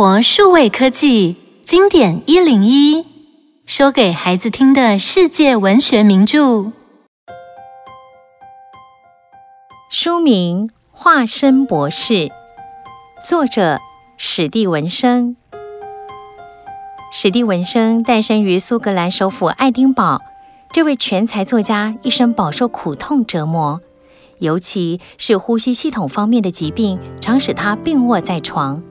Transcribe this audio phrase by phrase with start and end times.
[0.00, 3.04] 活数位科技经典一零一，
[3.66, 6.70] 说给孩子听的世界文学名著。
[9.90, 12.14] 书名《化身博士》，
[13.28, 13.80] 作者
[14.16, 15.34] 史蒂文生。
[17.10, 20.22] 史蒂文生诞生于苏格兰首府爱丁堡。
[20.70, 23.80] 这位全才作家一生饱受苦痛折磨，
[24.38, 28.84] 尤其是呼吸系统方面的疾病，常使他病卧在床。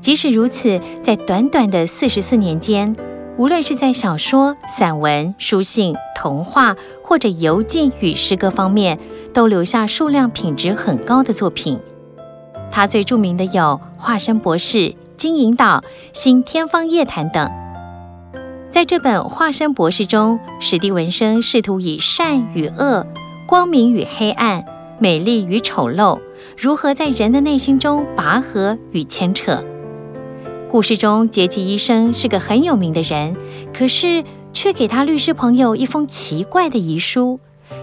[0.00, 2.94] 即使如此，在短短的四十四年间，
[3.36, 8.98] 无论是在小说、散文、书信、童话或者游记与诗歌方面，
[9.34, 11.80] 都留下数量品质很高的作品。
[12.70, 13.52] 他最著名的有
[13.96, 14.78] 《化身博士》
[15.16, 15.80] 《金银岛》
[16.12, 17.50] 《新天方夜谭》等。
[18.70, 23.06] 在这本《化身博士》中，史蒂文生试图以善与恶、
[23.46, 24.64] 光明与黑暗、
[24.98, 26.20] 美丽与丑陋，
[26.58, 29.64] 如何在人的内心中拔河与牵扯。
[30.68, 33.36] 故事中，杰奇医生是个很有名的人，
[33.72, 37.38] 可是却给他律师朋友一封奇怪的遗书，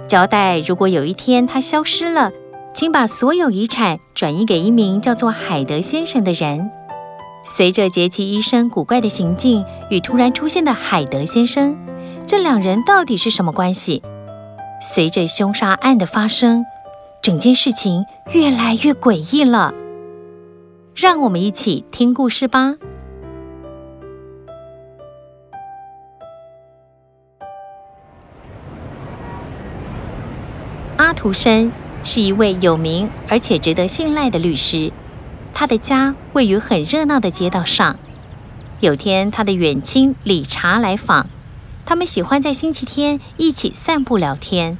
[0.08, 2.32] 交代如果有一天他消失了，
[2.74, 6.70] 请把所有遗产转移给一名叫做海德先生的人。
[7.46, 11.78] 随着杰奇医生古怪的行径与突然出现的海德先生，
[12.28, 14.04] 这两人到底是什么关系？
[14.82, 16.66] 随着凶杀案的发生，
[17.22, 19.74] 整件事情越来越诡异了。
[20.96, 22.76] 让我们一起听故事吧。
[30.98, 31.72] 阿图森
[32.04, 34.94] 是一位有名而且值得信赖的律师。
[35.52, 37.98] 他的家位于很热闹的街道上。
[38.80, 41.28] 有天，他的远亲理查来访，
[41.86, 44.78] 他们喜欢在星期天一起散步聊天。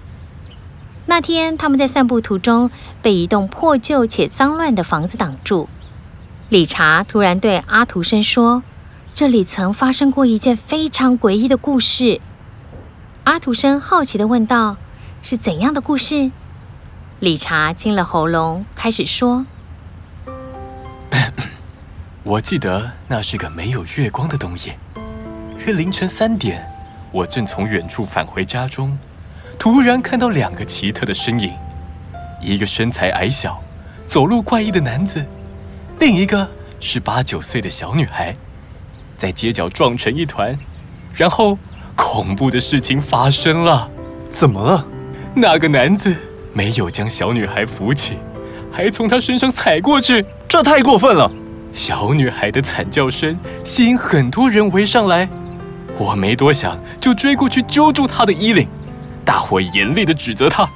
[1.08, 2.70] 那天，他们在散步途中
[3.02, 5.68] 被一栋破旧且脏乱的房子挡住。
[6.54, 8.62] 理查突然对阿图森说
[9.12, 12.22] ：“这里曾发生过一件非常诡异的故事。”
[13.26, 14.78] 阿图森好奇地问道
[15.24, 16.30] ：“是怎样的故事？”
[17.20, 19.48] 理查清了喉咙，开始说。
[22.22, 24.78] 我记得那是个没有月光的冬夜，
[25.66, 26.64] 约凌晨三点，
[27.12, 28.96] 我正从远处返回家中，
[29.58, 31.52] 突然看到两个奇特的身影：
[32.40, 33.60] 一个身材矮小、
[34.06, 35.26] 走路怪异的男子，
[36.00, 36.50] 另一个
[36.80, 38.36] 是八九岁的小女孩，
[39.18, 40.58] 在街角撞成一团。
[41.16, 41.58] 然后，
[41.96, 43.90] 恐怖的事情发生了。
[44.30, 44.86] 怎么了？
[45.36, 46.16] 那个男子
[46.54, 48.18] 没有将小女孩扶起，
[48.72, 51.32] 还从她身上踩过去，这太过分了。
[51.72, 55.30] 小女孩的惨叫声吸引很多人围上来，
[55.98, 58.68] 我没多想就追过去揪住她的衣领，
[59.24, 60.70] 大伙严厉地指责她，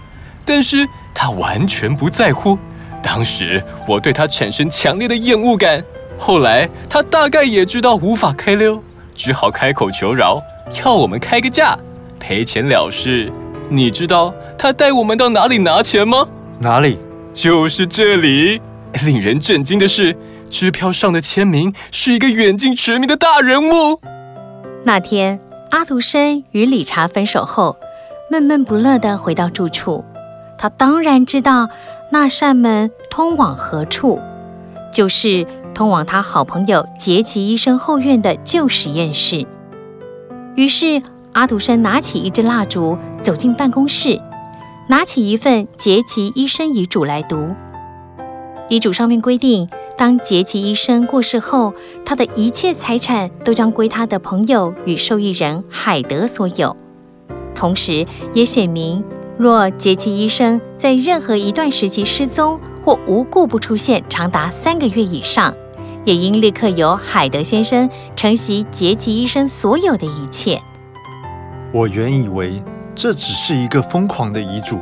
[0.45, 2.57] 但是她完全不在乎。
[3.07, 5.81] 当时我对他产生强烈的厌恶感，
[6.19, 8.83] 后来他大概也知道无法开溜，
[9.15, 10.43] 只好开口求饶，
[10.83, 11.79] 要我们开个价，
[12.19, 13.31] 赔钱了事。
[13.69, 16.27] 你知道他带我们到哪里拿钱吗？
[16.59, 16.99] 哪里？
[17.31, 18.61] 就是这里。
[19.05, 20.13] 令人震惊的是。
[20.49, 23.99] 支票上的签名是一个远近驰名的大人物。
[24.83, 25.39] 那天，
[25.71, 27.77] 阿图申与理查分手后，
[28.29, 30.05] 闷闷不乐地回到住处。
[30.57, 31.69] 他当然知道
[32.11, 34.19] 那扇门通往何处，
[34.93, 39.45] 就是通往他好朋友杰奇医生后院的旧实验室。
[40.55, 41.01] 于是，
[41.33, 44.21] 阿图森拿起一支蜡烛，走进办公室，
[44.89, 47.49] 拿起一份杰奇医生遗嘱来读。
[48.69, 51.73] 遗嘱上面规定，当杰奇医生过世后，
[52.05, 56.75] 他的一切财产都将归他的朋友与受益人海德所有。
[57.53, 59.03] 同时，也写明，
[59.37, 65.53] 若杰奇医生在任何一段时期失踪或无故不出现长达三个月以上，
[66.05, 70.59] 也应立刻由海德先生承袭杰奇医生所有的一切。
[71.71, 72.63] 我原以为
[72.95, 74.79] 这只是一个疯狂的遗嘱，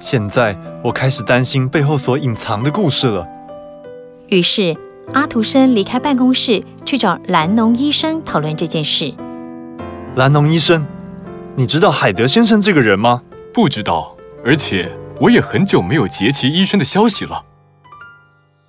[0.00, 3.24] 现在我开始担心背后所隐藏的故事了。
[4.28, 4.76] 于是，
[5.12, 9.14] 阿图生离开办公室，去找兰农医生讨论这件事。
[10.16, 10.84] 兰农医生，
[11.54, 13.22] 你知道海德先生这个人吗？
[13.54, 14.90] 不知道，而且
[15.20, 17.44] 我也很久没有杰奇医生的消息了。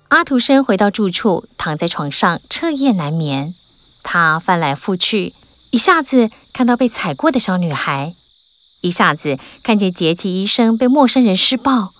[0.08, 3.56] 阿图森回到住处，躺在床上彻夜难眠。
[4.04, 5.34] 他翻来覆去，
[5.70, 8.14] 一下子看到被踩过的小女孩，
[8.80, 11.92] 一下子看见杰奇医生被陌生人施暴。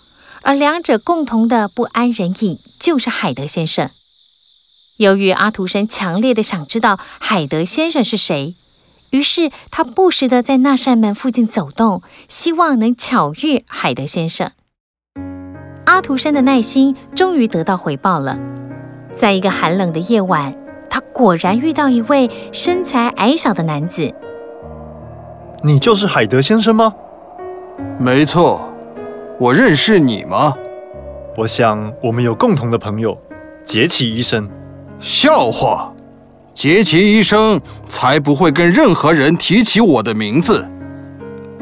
[0.42, 3.90] 而两者共同的不安人影就是海德先生。
[4.98, 8.54] 由于阿图森强烈的想知道海德先生是谁，
[9.10, 14.50] 于是他不时的在那扇门附近走动，希望能巧遇海德先生。
[15.84, 18.38] 阿图山的耐心终于得到回报了。
[19.12, 20.54] 在一个寒冷的夜晚，
[20.90, 24.14] 他果然遇到一位身材矮小的男子。
[25.62, 26.94] 你就是海德先生吗？
[27.98, 28.72] 没错，
[29.38, 30.54] 我认识你吗？
[31.36, 33.18] 我想我们有共同的朋友，
[33.64, 34.50] 杰奇医生。
[34.98, 35.92] 笑话，
[36.56, 40.66] 杰奇医生才不会跟任何人提起我的名字。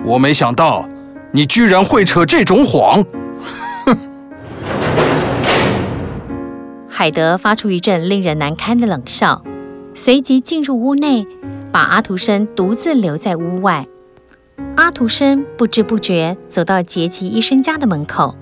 [0.05, 0.88] 我没想到
[1.32, 3.05] 你居然会扯这种谎。
[3.85, 3.99] 哼！
[6.88, 9.43] 海德发出一阵令人难堪的冷笑，
[9.94, 11.26] 随即进入屋内，
[11.73, 13.88] 把阿图生独自留在屋外。
[14.76, 18.37] 阿图生不知不觉走到杰奇医生家的门口，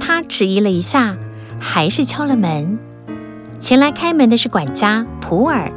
[0.00, 1.16] 他迟疑了一下，
[1.60, 2.80] 还是敲了门。
[3.60, 5.72] 前来开门的是管家普尔，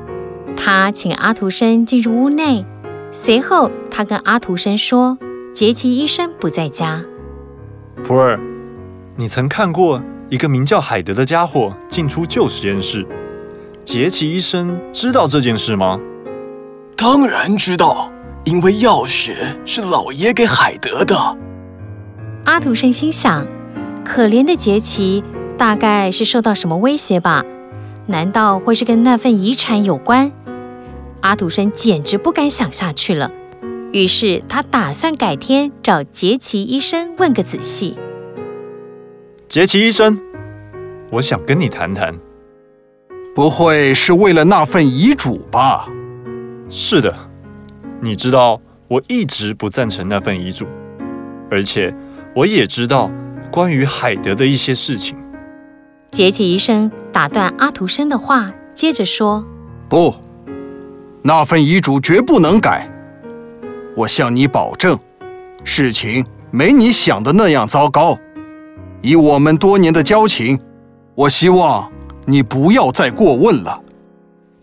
[0.57, 2.65] 他请阿图生进入屋内。
[3.13, 5.17] 随后，他跟阿图生说
[5.53, 7.01] ：“杰奇医生不在家。”
[8.03, 8.37] 普尔，
[9.15, 13.05] 你曾看过一个名叫海德的家伙进出旧实验室？
[13.83, 15.97] 杰奇医生知道这件事吗？
[16.97, 18.11] 当然知道。
[18.43, 19.33] 因为钥匙
[19.65, 21.17] 是老爷给海德的。
[22.45, 23.45] 阿图生心想：
[24.05, 25.21] 可怜的杰奇，
[25.57, 27.43] 大概是受到什么威胁吧？
[28.05, 30.31] 难道会是跟那份遗产有关？
[31.27, 33.29] 阿图生简直不敢想下去了。
[33.91, 37.97] 于是他打算改天找杰奇医生问个仔细。
[39.49, 40.17] 杰奇医生，
[41.11, 42.15] 我想跟你谈谈。
[43.35, 45.89] 不会是为了那份遗嘱吧？
[46.69, 47.13] 是的。
[47.99, 50.65] 你知道我一直不赞成那份遗嘱，
[51.51, 51.93] 而且
[52.33, 53.11] 我也知道
[53.51, 55.17] 关于海德的一些事情。
[56.09, 59.45] 杰奇医生打断阿图生的话，接着说
[59.89, 60.15] ：“不，
[61.27, 62.89] 那份遗嘱绝不能改。
[63.97, 64.97] 我向你保证，
[65.65, 68.17] 事情没你想的那样糟糕。
[69.01, 70.57] 以我们多年的交情，
[71.15, 71.91] 我希望
[72.25, 73.81] 你不要再过问了。”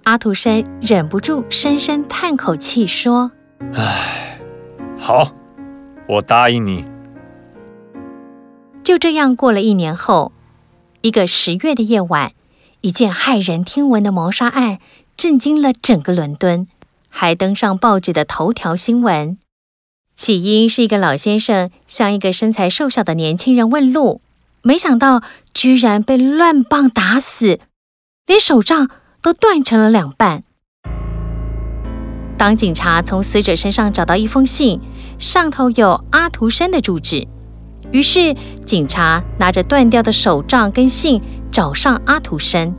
[0.05, 3.31] 阿图生忍不住深深叹口气，说
[3.75, 4.41] ：“唉，
[4.99, 5.33] 好，
[6.09, 6.87] 我答应你。”
[8.83, 10.33] 就这样过了一年后，
[11.03, 12.33] 一个十月的夜晚，
[12.81, 14.79] 一件骇人听闻的谋杀案
[15.17, 16.67] 震惊了整个伦敦，
[17.09, 19.39] 还登上报纸的头条新闻。
[20.17, 24.21] 起因是一个老先生向一个身材瘦小的年轻人问路，
[24.63, 25.23] 没想到
[25.53, 27.59] 居然被乱棒打死，
[28.27, 28.89] 连手杖
[29.21, 30.45] 都断成了两半。
[32.37, 34.81] 当警察从死者身上找到一封信，
[35.19, 37.27] 上头有阿图生的住址，
[37.93, 42.75] 于是警察拿着断掉的手杖跟信找上阿图生。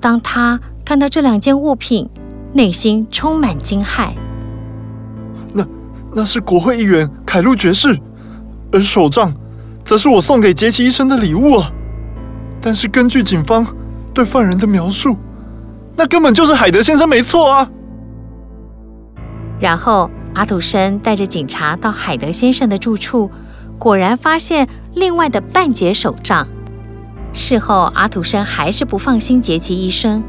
[0.00, 2.08] 当他看到这两件物品，
[2.52, 4.12] 内心充满惊骇。
[5.52, 5.66] 那
[6.14, 7.98] 那是国会议员凯路爵士，
[8.70, 9.34] 而手杖
[9.84, 11.72] 则是我送给杰奇医生的礼物啊！
[12.60, 13.66] 但是根据警方
[14.14, 15.16] 对犯人的描述，
[15.96, 17.68] 那根本就是海德先生没错啊！
[19.58, 23.28] 然后阿土生带着警察到海德先生的住处，
[23.76, 26.46] 果然发现另外的半截手杖。
[27.32, 30.22] 事后阿土生还是不放心杰奇医生，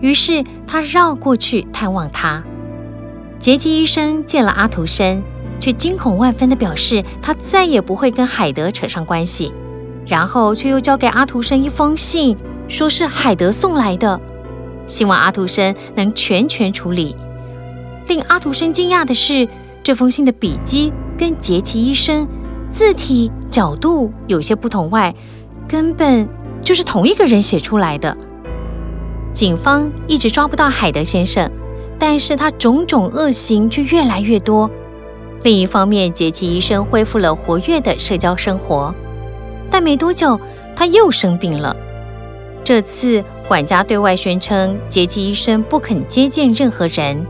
[0.00, 2.42] 于是他绕过去探望他。
[3.38, 5.22] 杰奇医生见了阿图生，
[5.60, 9.52] 却惊恐万分地表示他再也不会跟海德扯上关系，
[10.06, 12.36] 然后却又交给阿图生一封信，
[12.68, 14.20] 说是海德送来的。
[14.86, 17.16] 希望阿图生能全权处理。
[18.06, 19.48] 令阿图生惊讶的是，
[19.82, 22.26] 这封信的笔迹跟杰奇医生
[22.70, 25.14] 字体角度有些不同外，
[25.66, 26.28] 根本
[26.60, 28.16] 就是同一个人写出来的。
[29.34, 31.50] 警方一直抓不到海德先生，
[31.98, 34.70] 但是他种种恶行却越来越多。
[35.42, 38.94] 另一方面，杰奇医生恢复了活跃的社交生活，
[39.68, 40.40] 但没多久
[40.76, 41.76] 他又生病了。
[42.62, 47.26] 这次，管家对外宣称杰奇医生不肯接见任何人。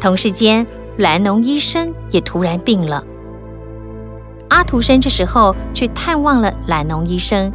[0.00, 0.64] 同时间，
[0.96, 3.04] 兰农医生也突然病了。
[4.48, 7.52] 阿图生这时候去探望了兰农医生，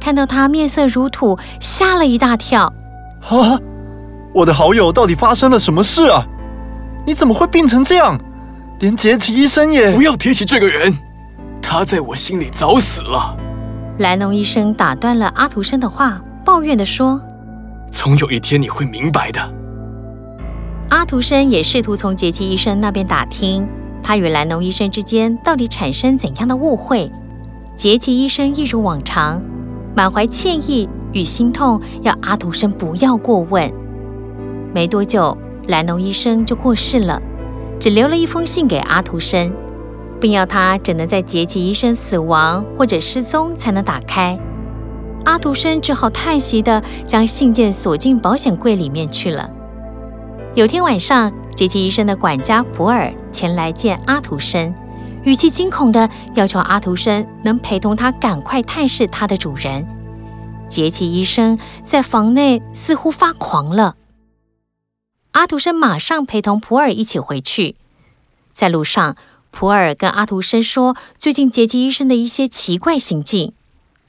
[0.00, 2.72] 看到他面色如土，吓了一大跳。
[3.20, 3.58] 啊！
[4.34, 6.26] 我的好友到底发生了什么事啊？
[7.06, 8.18] 你怎么会病成这样？
[8.80, 9.94] 连杰奇医生也……
[9.94, 10.92] 不要提起这个人，
[11.60, 13.36] 他在我心里早死了。
[13.98, 16.20] 兰农医生打断了阿图生的话。
[16.44, 17.20] 抱怨地说
[17.92, 19.54] ：“总有一天你会明白的。”
[20.88, 23.68] 阿图生也试图从杰奇医生那边打听，
[24.02, 27.12] 他与兰农医生之间到底产生怎样的误会。
[27.76, 29.42] 杰奇医生一如往常，
[29.94, 33.72] 满怀歉意与心痛，要阿图生不要过问。
[34.74, 35.36] 没多久，
[35.66, 37.20] 兰农医生就过世了，
[37.80, 39.52] 只留了一封信给阿图生，
[40.20, 44.38] 并要他只能在杰奇医生死亡或者失踪才能打开。
[45.24, 49.50] 阿图生只好叹息地将信件锁进保险柜里面去了。
[50.54, 54.74] 有天晚上，杰奇医生的管家普尔前来见阿图生，
[55.24, 59.86] 语气惊恐地要求阿图生能陪同他赶快探视他的主人。
[60.68, 63.96] 杰奇医生在房内似乎发狂了。
[65.32, 67.76] 阿图生马上陪同普尔一起回去。
[68.54, 69.16] 在路上，
[69.50, 73.52] 普尔跟阿图生说最近杰奇医生的一些奇怪行径，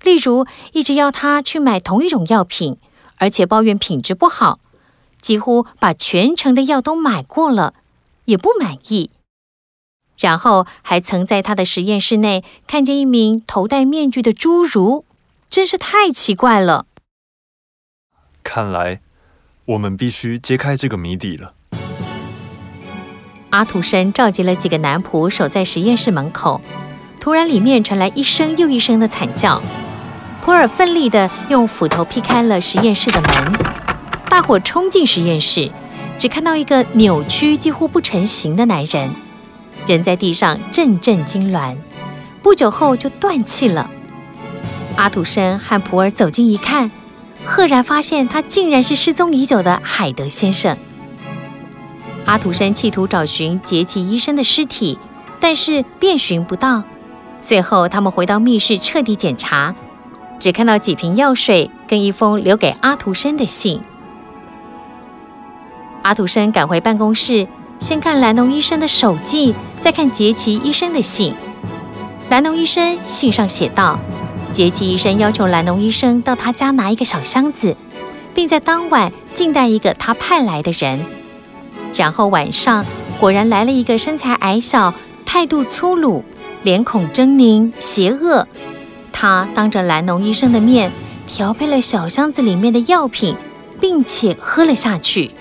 [0.02, 2.78] 例如一直要他去买同一种药品，
[3.18, 4.60] 而且抱怨品质不好，
[5.22, 7.76] 几乎把全城的药都买过了，
[8.26, 9.12] 也不满意。
[10.18, 15.06] 然后还曾在他的实验室内看见一名头戴面具的侏儒。
[15.50, 16.86] 真是太奇怪了！
[18.44, 19.02] 看来
[19.66, 21.56] 我们必须揭开这个谜底了。
[23.50, 26.62] 阿土生召集了几个男仆守在实验室门口，
[27.20, 29.60] 突然里面传来一声又一声的惨叫。
[30.44, 33.54] 普尔奋力地用斧头劈开了实验室的门，
[34.30, 35.72] 大伙冲进实验室，
[36.20, 39.10] 只看到一个扭曲几乎不成形的男人，
[39.88, 41.76] 人在地上阵阵痉挛，
[42.44, 43.90] 不久后就断气了。
[44.96, 46.92] 阿图生和普尔走近一看，
[47.46, 50.78] 赫然发现他竟然是失踪已久的海德先生。
[52.26, 55.00] 阿图生企图找寻杰奇医生的尸体，
[55.40, 56.84] 但是遍寻不到。
[57.40, 59.74] 最后，他们回到密室彻底检查，
[60.40, 63.82] 只看到几瓶药水跟一封留给阿图生的信。
[66.02, 67.48] 阿图生赶回办公室，
[67.80, 71.34] 先看兰农医生的手记，再看杰奇医生的信。
[72.30, 73.98] 兰农医生信上写道。
[74.52, 77.76] 杰奇医生要求兰农医生到他家拿一个小箱子，
[78.34, 81.00] 并在当晚静待一个他派来的人。
[81.94, 82.86] 然后晚上
[83.20, 84.94] 果然来了一个身材矮小、
[85.26, 86.24] 态度粗鲁、
[86.64, 88.48] 脸孔狰狞、邪恶。
[89.12, 90.92] 他当着兰农医生的面
[91.28, 93.36] 调配了小箱子里面的药品，
[93.80, 95.32] 并且喝了下去。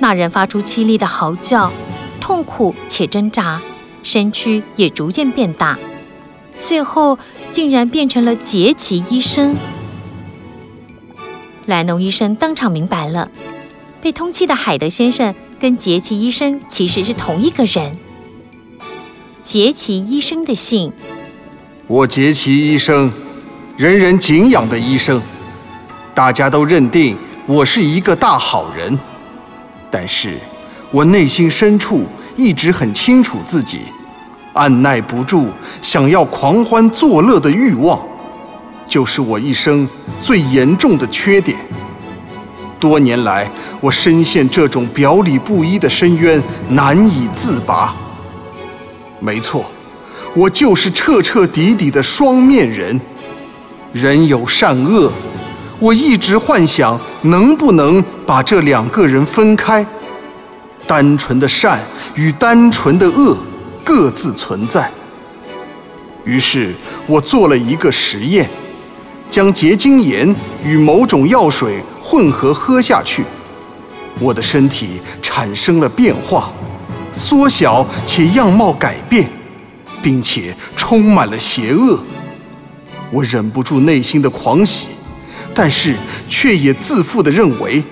[0.00, 1.70] 那人发出凄厉的嚎叫，
[2.20, 3.60] 痛苦且挣扎，
[4.02, 5.78] 身躯也逐渐变大。
[6.66, 7.18] 最后
[7.50, 9.56] 竟然变成了杰奇医生。
[11.66, 13.30] 莱农医生当场明白了，
[14.00, 17.96] 被通缉的海德先生跟杰奇医生其实是同一个人。
[19.44, 20.92] 杰奇医生的信：
[21.86, 23.12] 我杰奇医生，
[23.76, 25.20] 人人敬仰的医生，
[26.14, 27.16] 大家都认定
[27.46, 28.98] 我是一个大好人，
[29.90, 30.38] 但是
[30.90, 32.04] 我内心深处
[32.36, 33.80] 一直很清楚自己。
[34.54, 35.48] 按捺不住
[35.80, 38.00] 想要狂欢作乐的欲望，
[38.86, 39.88] 就是我一生
[40.20, 41.56] 最严重的缺点。
[42.78, 47.94] 多年来，我深陷这种表里不一的深渊，难以自拔。
[49.20, 49.64] 没错，
[50.34, 53.00] 我就是彻彻底底的双面人。
[53.92, 55.12] 人有善恶，
[55.78, 59.86] 我一直幻想能不能把这两个人分开，
[60.86, 61.78] 单纯的善
[62.14, 63.36] 与单纯的恶。
[63.84, 64.90] 各自存在。
[66.24, 66.72] 于是
[67.06, 68.48] 我做了一个实验，
[69.28, 70.34] 将结晶盐
[70.64, 73.24] 与某种药水混合喝下去，
[74.20, 76.52] 我的身体产生了变化，
[77.12, 79.28] 缩小且样貌改变，
[80.00, 82.00] 并且充满了邪恶。
[83.10, 84.88] 我忍不住内心的狂喜，
[85.52, 85.94] 但是
[86.28, 87.82] 却也自负地认为，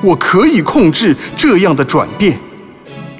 [0.00, 2.38] 我可以控制这样的转变，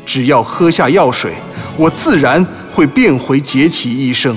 [0.06, 1.34] 只要喝下药水。
[1.76, 4.36] 我自然会变回杰奇医生，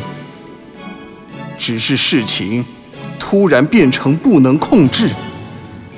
[1.57, 2.65] 只是事情
[3.17, 5.09] 突然变成不能控制。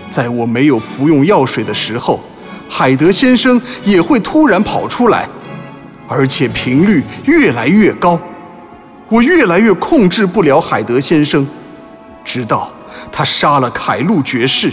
[0.08, 2.22] 在我没有服用药水的时候，
[2.70, 5.28] 海德先生也会突然跑出来，
[6.08, 8.20] 而且频率越来越高。
[9.10, 11.46] 我越来越控制不了海德先生，
[12.24, 12.72] 直到
[13.12, 14.72] 他杀了凯路爵士。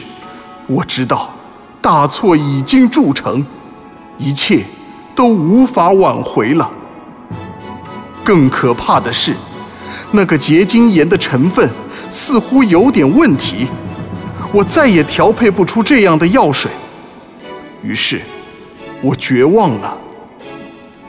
[0.67, 1.35] 我知道
[1.81, 3.45] 大错已经铸成，
[4.19, 4.65] 一切。
[5.19, 6.71] 都无法挽回了。
[8.23, 9.35] 更可怕的是，
[10.13, 11.69] 那个结晶盐的成分
[12.09, 13.67] 似乎有点问题，
[14.53, 16.71] 我再也调配不出这样的药水。
[17.83, 18.21] 于是，
[19.03, 19.99] 我绝望了。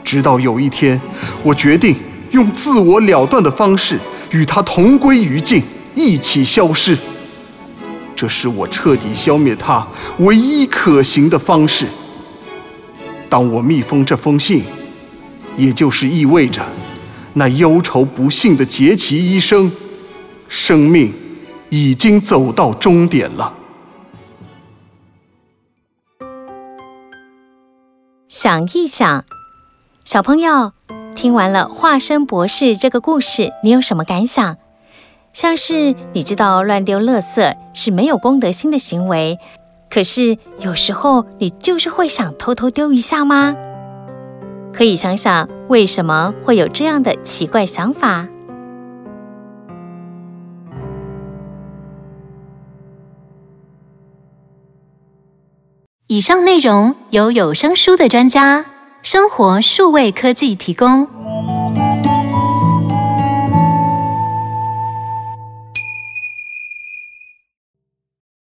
[0.02, 1.00] 直到有一天，
[1.44, 1.94] 我决定
[2.32, 3.96] 用自我了断的方式
[4.32, 5.62] 与它同归于尽，
[5.94, 6.98] 一起消失。
[8.16, 9.86] 这是我彻底消灭它
[10.18, 11.86] 唯一可行的方式。
[13.30, 14.64] 当我密封这封信，
[15.56, 16.62] 也就是意味着，
[17.34, 19.70] 那忧愁不幸的杰奇医生，
[20.48, 21.14] 生命
[21.68, 23.54] 已经走到终点了。
[28.28, 29.24] 想一想，
[30.04, 30.72] 小朋友，
[31.14, 34.56] 听完了化身博士这个故事，你有什么感想？
[35.32, 39.38] 像是你知道乱丢垃圾是没有公德心的行为，
[39.90, 43.54] 可是有时候你就是会想偷偷丢一下吗？
[44.72, 48.28] 可以想想为什么会有这样的奇怪想法。
[56.06, 58.66] 以上内容由有声书的专家
[59.02, 61.08] 生活数位科技提供。